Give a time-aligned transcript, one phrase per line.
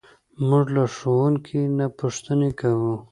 [0.49, 2.93] موږ له ښوونکي نه پوښتنې کوو.